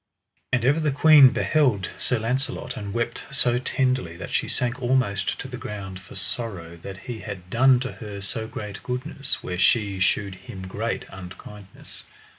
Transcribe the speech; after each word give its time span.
And 0.51 0.65
ever 0.65 0.79
the 0.79 0.89
queen 0.89 1.29
beheld 1.29 1.91
Sir 1.99 2.17
Launcelot, 2.17 2.75
and 2.75 2.91
wept 2.91 3.21
so 3.31 3.59
tenderly 3.59 4.17
that 4.17 4.33
she 4.33 4.47
sank 4.47 4.81
almost 4.81 5.37
to 5.39 5.47
the 5.47 5.57
ground 5.61 5.99
for 5.99 6.15
sorrow 6.15 6.75
that 6.77 6.97
he 6.97 7.19
had 7.19 7.51
done 7.51 7.79
to 7.81 7.91
her 7.91 8.19
so 8.19 8.47
great 8.47 8.81
goodness 8.81 9.43
where 9.43 9.59
she 9.59 9.99
shewed 9.99 10.33
him 10.33 10.65
great 10.67 11.05
unkindness. 11.11 12.03